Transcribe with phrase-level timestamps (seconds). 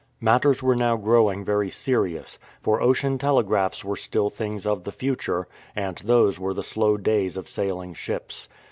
[0.19, 5.47] Matters were now growing very serious, for ocean telegraphs were still things of the future,
[5.75, 8.47] and those were the slow days of sailing ships.